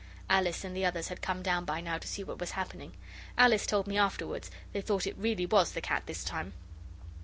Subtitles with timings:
[0.31, 2.95] Alice and the others had come down by now to see what was happening.
[3.37, 6.53] Alice told me afterwards they thought it really was the cat this time.